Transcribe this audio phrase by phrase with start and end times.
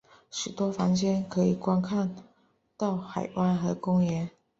[0.31, 2.15] 许多房间可以观看
[2.75, 4.31] 到海湾和公园。